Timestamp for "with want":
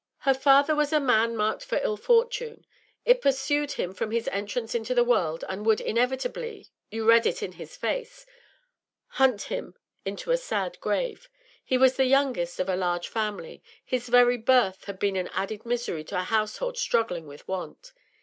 17.27-17.93